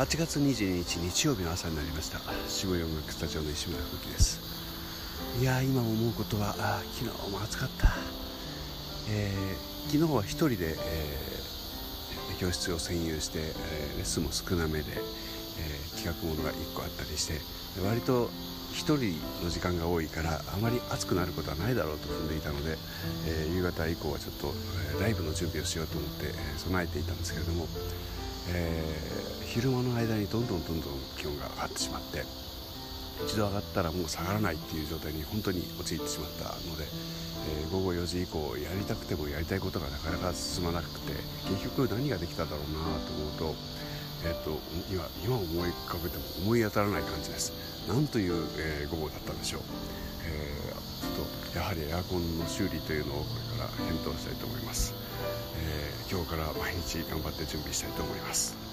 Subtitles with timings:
[0.00, 2.20] 8月22日日曜日の朝になりました。
[2.48, 4.40] 渋谷音楽スタジオの石村風紀です。
[5.38, 7.92] いや今思うことはあ昨日も暑かった、
[9.10, 14.86] えー、昨日は1人で、えー、教室を占有して、えー、レッスンも少なめで、
[15.58, 17.34] え企画ものが1個あったりして
[17.84, 18.30] 割と
[18.72, 22.78] 1人の時間が多いからあまり暑くなることはないだろうと踏んでいたので、
[23.28, 24.54] え夕方以降はちょっと、
[24.96, 27.68] えライブの準備をしようと思って、え備えていたんですけれども
[28.48, 32.22] えー、昼間の間にどんどんどんどん気温が上がってしまって
[33.26, 41.18] 一度上がったらもう下がらないっていう状態に本当に陥ってしまったので、えー、午後4時以降やりたくてもやりたいことがなかなか進まなくて
[41.50, 43.10] 結局何ができただろうなと
[43.42, 43.54] 思うと,、
[44.24, 44.54] えーと、
[44.88, 47.52] 今今思い浮かべても思い当たらない感じです。
[47.88, 49.62] なんという、えー、午後だったんでしょう、
[50.30, 53.26] えー、ちょっとやはりエアコンの修理というのをこ
[53.58, 54.94] れから検討したいと思います、
[55.56, 58.69] えー、今日から毎日頑張って準備したいと思います。